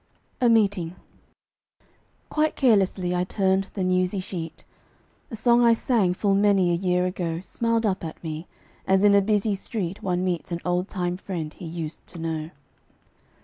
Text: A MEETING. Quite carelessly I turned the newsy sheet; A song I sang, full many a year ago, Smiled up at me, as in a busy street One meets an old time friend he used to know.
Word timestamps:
A 0.41 0.49
MEETING. 0.49 0.95
Quite 2.31 2.55
carelessly 2.55 3.13
I 3.15 3.23
turned 3.23 3.65
the 3.75 3.83
newsy 3.83 4.19
sheet; 4.19 4.65
A 5.29 5.35
song 5.35 5.63
I 5.63 5.73
sang, 5.73 6.15
full 6.15 6.33
many 6.33 6.71
a 6.71 6.73
year 6.73 7.05
ago, 7.05 7.39
Smiled 7.39 7.85
up 7.85 8.03
at 8.03 8.23
me, 8.23 8.47
as 8.87 9.03
in 9.03 9.13
a 9.13 9.21
busy 9.21 9.53
street 9.53 10.01
One 10.01 10.23
meets 10.25 10.51
an 10.51 10.59
old 10.65 10.87
time 10.87 11.17
friend 11.17 11.53
he 11.53 11.65
used 11.67 12.07
to 12.07 12.17
know. 12.17 12.49